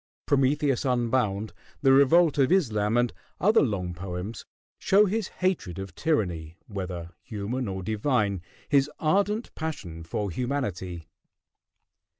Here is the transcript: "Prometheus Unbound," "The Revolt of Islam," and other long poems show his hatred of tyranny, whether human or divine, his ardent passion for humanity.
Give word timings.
"Prometheus 0.25 0.83
Unbound," 0.83 1.53
"The 1.83 1.91
Revolt 1.93 2.39
of 2.39 2.51
Islam," 2.51 2.97
and 2.97 3.13
other 3.39 3.61
long 3.61 3.93
poems 3.93 4.45
show 4.79 5.05
his 5.05 5.27
hatred 5.27 5.77
of 5.77 5.93
tyranny, 5.93 6.57
whether 6.65 7.11
human 7.21 7.67
or 7.67 7.83
divine, 7.83 8.41
his 8.67 8.89
ardent 8.97 9.53
passion 9.53 10.01
for 10.03 10.31
humanity. 10.31 11.07